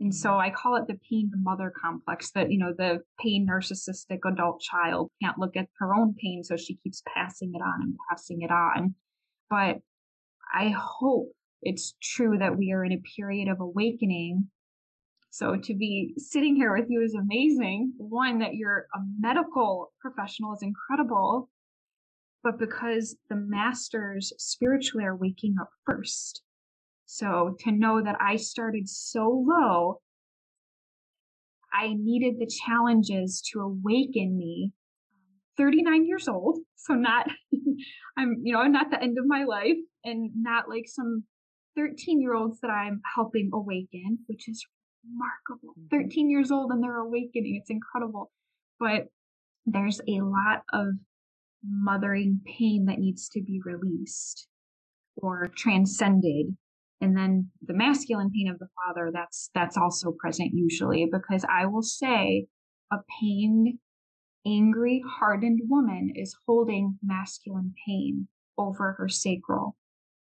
[0.01, 0.37] And so.
[0.37, 5.11] I call it the pain mother complex that, you know, the pain narcissistic adult child
[5.22, 6.44] can't look at her own pain.
[6.44, 8.94] So she keeps passing it on and passing it on.
[9.49, 9.79] But
[10.53, 11.33] I hope
[11.63, 14.49] it's true that we are in a period of awakening.
[15.31, 17.93] So to be sitting here with you is amazing.
[17.99, 21.51] One, that you're a medical professional is incredible.
[22.43, 26.43] But because the masters spiritually are waking up first,
[27.05, 30.01] so to know that I started so low,
[31.73, 34.73] I needed the challenges to awaken me.
[35.57, 37.27] 39 years old, so not,
[38.19, 41.25] I'm, you know, I'm not the end of my life and not like some
[41.77, 44.64] 13 year olds that I'm helping awaken, which is
[45.05, 45.75] remarkable.
[45.79, 46.05] Mm-hmm.
[46.05, 47.59] 13 years old and they're awakening.
[47.61, 48.31] It's incredible.
[48.79, 49.07] But
[49.66, 50.95] there's a lot of
[51.64, 54.49] mothering pain that needs to be released
[55.16, 56.57] or transcended
[57.01, 61.66] and then the masculine pain of the father that's that's also present usually because i
[61.66, 62.47] will say
[62.92, 63.79] a pained
[64.47, 69.77] angry hardened woman is holding masculine pain over her sacral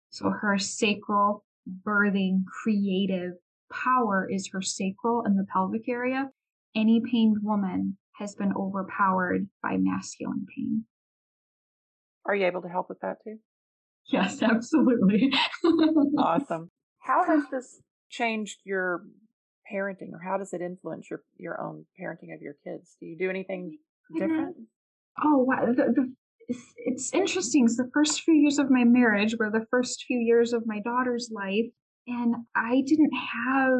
[0.09, 1.43] so her sacral
[1.85, 3.33] birthing creative
[3.71, 6.29] power is her sacral and the pelvic area
[6.75, 10.83] any pained woman has been overpowered by masculine pain
[12.25, 13.37] are you able to help with that too
[14.07, 15.33] Yes, absolutely.
[16.17, 16.69] awesome.
[16.99, 19.01] How has this changed your
[19.71, 22.97] parenting or how does it influence your, your own parenting of your kids?
[22.99, 23.77] Do you do anything
[24.13, 24.57] different?
[24.57, 25.27] Mm-hmm.
[25.27, 25.65] Oh, wow.
[25.65, 26.13] The, the,
[26.47, 27.65] it's, it's interesting.
[27.65, 31.29] the first few years of my marriage were the first few years of my daughter's
[31.31, 31.65] life,
[32.07, 33.79] and I didn't have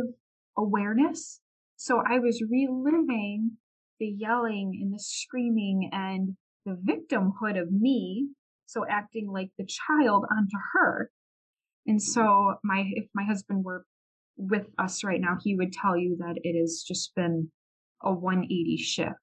[0.57, 1.39] awareness.
[1.77, 3.51] So I was reliving
[3.99, 6.35] the yelling and the screaming and
[6.65, 8.29] the victimhood of me
[8.65, 11.11] so acting like the child onto her.
[11.88, 13.85] And so my if my husband were
[14.38, 17.51] with us right now, he would tell you that it has just been
[18.03, 19.13] a 180 shift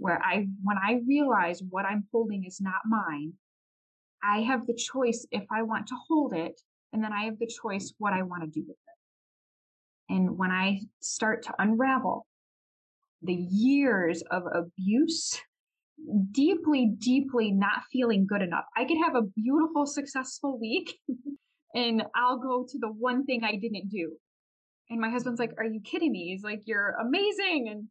[0.00, 3.34] where I when I realize what I'm holding is not mine,
[4.22, 6.60] I have the choice if I want to hold it,
[6.92, 10.14] and then I have the choice what I want to do with it.
[10.14, 12.26] And when I start to unravel
[13.22, 15.38] the years of abuse
[16.32, 18.64] deeply, deeply not feeling good enough.
[18.74, 20.98] I could have a beautiful, successful week
[21.74, 24.16] and I'll go to the one thing I didn't do.
[24.88, 26.30] And my husband's like, Are you kidding me?
[26.30, 27.68] He's like, You're amazing.
[27.70, 27.88] And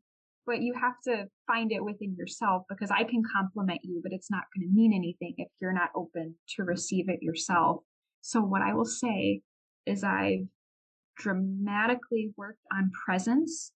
[0.49, 4.31] but you have to find it within yourself because I can compliment you, but it's
[4.31, 7.83] not going to mean anything if you're not open to receive it yourself.
[8.21, 9.41] So, what I will say
[9.85, 10.47] is, I've
[11.17, 13.71] dramatically worked on presence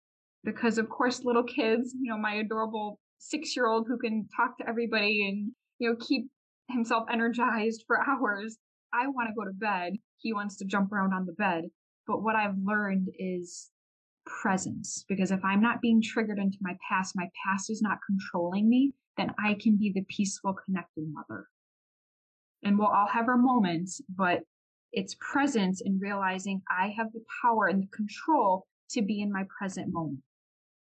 [0.44, 4.56] because, of course, little kids, you know, my adorable six year old who can talk
[4.58, 6.30] to everybody and, you know, keep
[6.70, 8.56] himself energized for hours.
[8.94, 9.92] I want to go to bed.
[10.18, 11.64] He wants to jump around on the bed.
[12.06, 13.71] But what I've learned is
[14.26, 18.68] presence because if I'm not being triggered into my past, my past is not controlling
[18.68, 21.46] me, then I can be the peaceful, connected mother.
[22.62, 24.40] And we'll all have our moments, but
[24.92, 29.44] it's presence in realizing I have the power and the control to be in my
[29.58, 30.22] present moment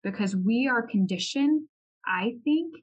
[0.03, 1.69] because we are conditioned
[2.09, 2.75] I think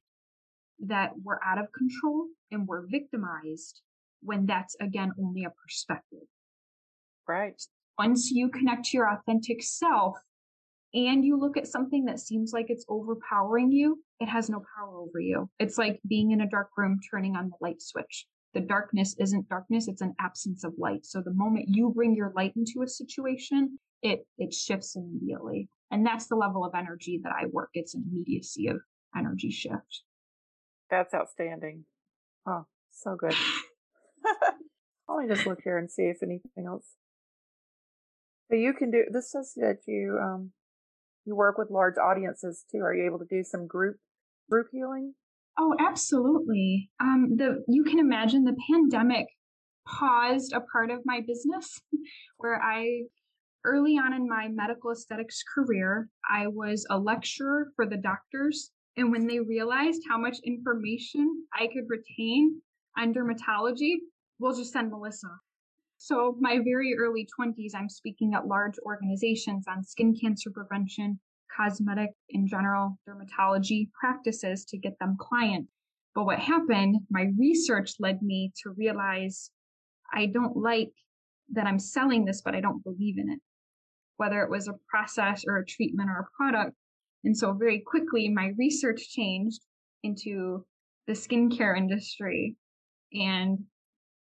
[0.87, 3.81] that we're out of control and we're victimized
[4.21, 6.27] when that's again only a perspective.
[7.27, 7.61] Right.
[7.97, 10.17] Once you connect to your authentic self
[10.95, 14.97] and you look at something that seems like it's overpowering you, it has no power
[14.97, 15.49] over you.
[15.59, 18.25] It's like being in a dark room turning on the light switch.
[18.53, 21.05] The darkness isn't darkness, it's an absence of light.
[21.05, 25.67] So the moment you bring your light into a situation, it it shifts immediately.
[25.91, 27.69] And that's the level of energy that I work.
[27.73, 28.77] It's an immediacy of
[29.17, 30.03] energy shift.
[30.89, 31.83] That's outstanding.
[32.47, 33.35] Oh, so good.
[35.09, 36.87] Let me just look here and see if anything else.
[38.49, 40.51] So you can do this says that you um
[41.25, 42.79] you work with large audiences too.
[42.79, 43.97] Are you able to do some group
[44.49, 45.13] group healing?
[45.57, 46.89] Oh, absolutely.
[46.99, 49.27] Um, the you can imagine the pandemic
[49.87, 51.79] paused a part of my business
[52.37, 53.03] where I
[53.65, 58.71] early on in my medical aesthetics career, I was a lecturer for the doctors.
[58.97, 62.61] And when they realized how much information I could retain
[62.97, 63.95] on dermatology,
[64.39, 65.27] we'll just send Melissa.
[66.05, 71.19] So, my very early 20s, I'm speaking at large organizations on skin cancer prevention,
[71.57, 75.71] cosmetic in general, dermatology practices to get them clients.
[76.13, 79.49] But what happened, my research led me to realize
[80.13, 80.91] I don't like
[81.53, 83.39] that I'm selling this, but I don't believe in it,
[84.17, 86.77] whether it was a process or a treatment or a product.
[87.23, 89.61] And so very quickly, my research changed
[90.03, 90.67] into
[91.07, 92.57] the skincare industry
[93.11, 93.57] and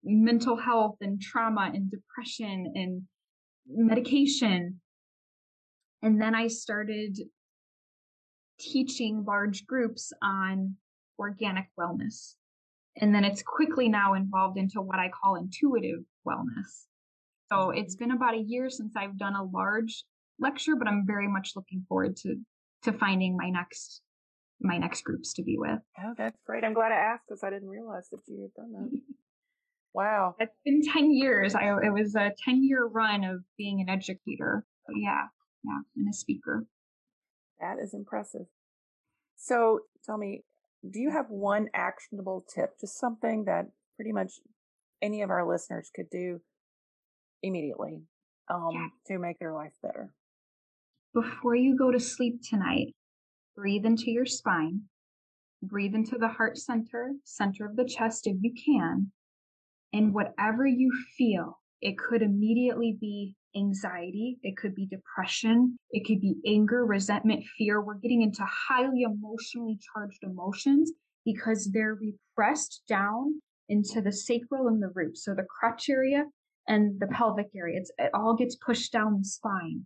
[0.03, 3.03] mental health and trauma and depression and
[3.67, 4.79] medication.
[6.01, 7.17] And then I started
[8.59, 10.75] teaching large groups on
[11.19, 12.35] organic wellness.
[12.99, 16.85] And then it's quickly now involved into what I call intuitive wellness.
[17.49, 17.77] So mm-hmm.
[17.77, 20.03] it's been about a year since I've done a large
[20.39, 22.35] lecture, but I'm very much looking forward to
[22.83, 24.01] to finding my next
[24.59, 25.79] my next groups to be with.
[25.99, 26.63] Oh, that's great.
[26.63, 29.01] I'm glad I asked because I didn't realize that you had done that.
[29.97, 30.35] wow.
[30.39, 31.55] It's been 10 years.
[31.55, 34.63] I it was a 10 year run of being an educator.
[34.85, 35.23] So yeah,
[35.63, 36.65] yeah, and a speaker.
[37.59, 38.45] That is impressive.
[39.37, 40.43] So tell me,
[40.87, 44.33] do you have one actionable tip, just something that pretty much
[45.01, 46.41] any of our listeners could do
[47.41, 48.03] immediately
[48.53, 48.87] um, yeah.
[49.07, 50.11] to make their life better?
[51.15, 52.93] Before you go to sleep tonight,
[53.55, 54.81] breathe into your spine,
[55.63, 59.11] breathe into the heart center, center of the chest if you can,
[59.93, 66.21] and whatever you feel, it could immediately be anxiety, it could be depression, it could
[66.21, 67.81] be anger, resentment, fear.
[67.81, 70.91] We're getting into highly emotionally charged emotions
[71.25, 75.17] because they're repressed down into the sacral and the root.
[75.17, 76.25] So the crotch area
[76.67, 79.85] and the pelvic area, it's, it all gets pushed down the spine.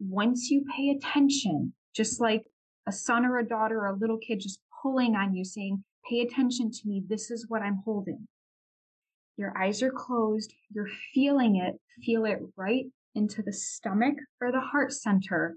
[0.00, 2.44] Once you pay attention, just like
[2.86, 6.20] a son or a daughter or a little kid just pulling on you saying, pay
[6.20, 7.02] attention to me.
[7.06, 8.28] This is what I'm holding.
[9.38, 10.52] Your eyes are closed.
[10.74, 11.80] You're feeling it.
[12.04, 15.56] Feel it right into the stomach or the heart center.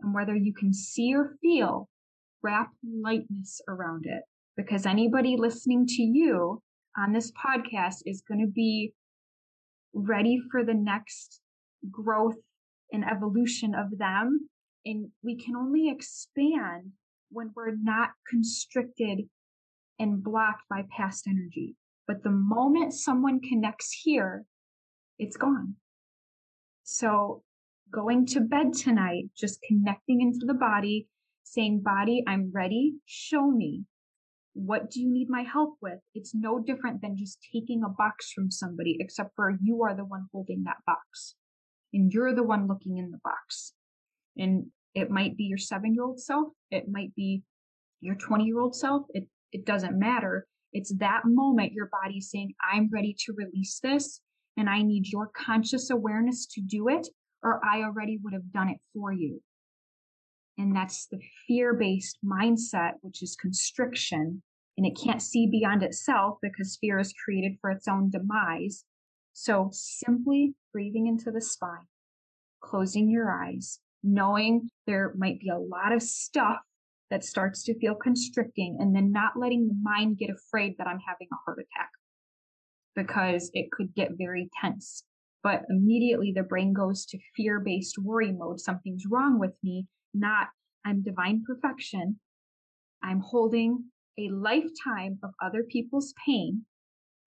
[0.00, 1.88] And whether you can see or feel,
[2.42, 4.24] wrap lightness around it.
[4.56, 6.60] Because anybody listening to you
[6.98, 8.92] on this podcast is going to be
[9.94, 11.40] ready for the next
[11.90, 12.36] growth
[12.92, 14.48] and evolution of them.
[14.84, 16.90] And we can only expand
[17.30, 19.20] when we're not constricted
[20.00, 21.76] and blocked by past energy.
[22.06, 24.44] But the moment someone connects here,
[25.18, 25.76] it's gone.
[26.82, 27.42] So
[27.92, 31.08] going to bed tonight, just connecting into the body,
[31.44, 32.94] saying, body, I'm ready.
[33.06, 33.84] Show me.
[34.54, 36.00] What do you need my help with?
[36.14, 40.04] It's no different than just taking a box from somebody, except for you are the
[40.04, 41.36] one holding that box
[41.92, 43.72] and you're the one looking in the box.
[44.36, 46.48] And it might be your seven year old self.
[46.70, 47.42] It might be
[48.00, 49.06] your 20 year old self.
[49.10, 50.46] It, it doesn't matter.
[50.72, 54.20] It's that moment your body's saying, I'm ready to release this
[54.56, 57.08] and I need your conscious awareness to do it,
[57.42, 59.42] or I already would have done it for you.
[60.58, 64.42] And that's the fear based mindset, which is constriction,
[64.76, 68.84] and it can't see beyond itself because fear is created for its own demise.
[69.32, 71.86] So simply breathing into the spine,
[72.60, 76.58] closing your eyes, knowing there might be a lot of stuff
[77.12, 80.98] that starts to feel constricting, and then not letting the mind get afraid that I'm
[81.06, 81.90] having a heart attack
[82.96, 85.04] because it could get very tense.
[85.42, 88.60] But immediately the brain goes to fear based worry mode.
[88.60, 90.48] Something's wrong with me, not
[90.86, 92.18] I'm divine perfection.
[93.02, 93.84] I'm holding
[94.18, 96.62] a lifetime of other people's pain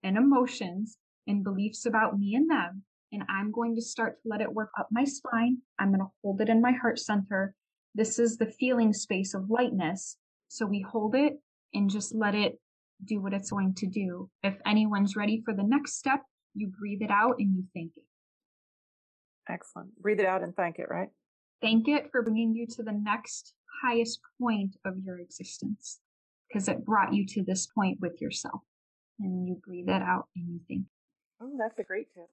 [0.04, 2.84] and emotions and beliefs about me and them.
[3.12, 5.60] And I'm going to start to let it work up my spine.
[5.78, 7.54] I'm going to hold it in my heart center.
[7.96, 10.18] This is the feeling space of lightness.
[10.50, 11.40] So we hold it
[11.74, 12.60] and just let it
[13.04, 14.30] do what it's going to do.
[14.44, 16.22] If anyone's ready for the next step,
[16.54, 18.04] you breathe it out and you thank it.
[19.50, 19.96] Excellent.
[20.02, 21.10] Breathe it out and thank it, right?
[21.62, 26.00] Thank it for bringing you to the next highest point of your existence
[26.48, 28.62] because it brought you to this point with yourself.
[29.20, 30.86] And you breathe it out and you thank.
[31.42, 32.28] Oh, that's a great tip.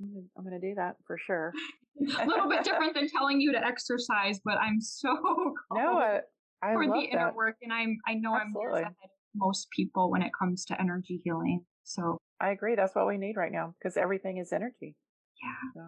[0.00, 1.52] I'm going to do that for sure.
[2.00, 5.08] a little bit different than telling you to exercise, but I'm so
[5.72, 6.20] no, I,
[6.62, 8.60] I for the inner work, and I'm I know Absolutely.
[8.60, 11.64] I'm years ahead of most people when it comes to energy healing.
[11.84, 12.74] So I agree.
[12.74, 14.94] That's what we need right now because everything is energy.
[15.42, 15.70] Yeah.
[15.74, 15.82] So.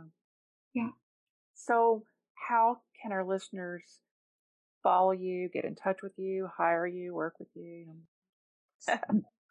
[0.75, 0.89] Yeah.
[1.55, 2.05] So,
[2.49, 3.83] how can our listeners
[4.83, 7.87] follow you, get in touch with you, hire you, work with you?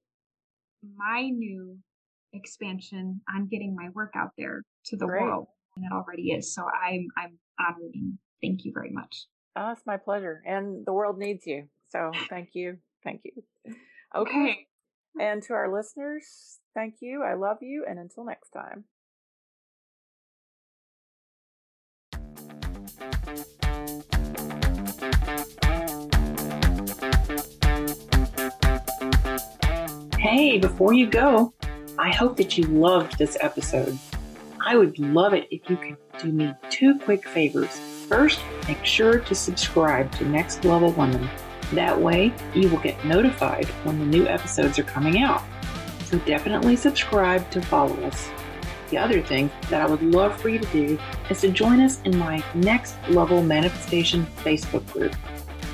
[0.95, 1.77] my new
[2.33, 5.23] expansion on getting my work out there to the Great.
[5.23, 5.47] world.
[5.75, 6.53] And it already is.
[6.53, 9.25] So I'm, I'm honored and thank you very much.
[9.55, 10.41] Oh, it's my pleasure.
[10.45, 11.67] And the world needs you.
[11.89, 12.77] So thank you.
[13.03, 13.43] Thank you.
[14.15, 14.29] Okay.
[14.29, 14.67] okay.
[15.19, 17.23] And to our listeners, thank you.
[17.23, 17.85] I love you.
[17.87, 18.85] And until next time.
[30.17, 31.53] Hey, before you go,
[31.99, 33.97] I hope that you loved this episode.
[34.65, 37.77] I would love it if you could do me two quick favors.
[38.07, 41.29] First, make sure to subscribe to Next Level Women.
[41.73, 45.41] That way, you will get notified when the new episodes are coming out.
[46.05, 48.29] So definitely subscribe to follow us.
[48.91, 50.99] The other thing that I would love for you to do
[51.31, 55.15] is to join us in my Next Level Manifestation Facebook group.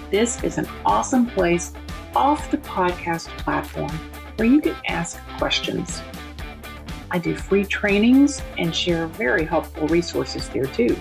[0.09, 1.73] This is an awesome place
[2.15, 3.91] off the podcast platform
[4.37, 6.01] where you can ask questions.
[7.11, 10.95] I do free trainings and share very helpful resources there too.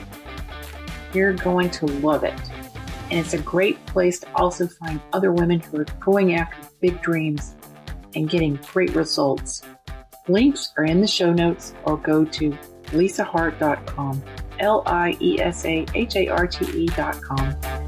[1.14, 2.34] You're going to love it.
[3.10, 7.00] And it's a great place to also find other women who are going after big
[7.00, 7.54] dreams
[8.14, 9.62] and getting great results.
[10.28, 12.50] Links are in the show notes or go to
[12.88, 14.22] liesaharte.com,
[14.58, 17.87] L I E S A H A R T E.com.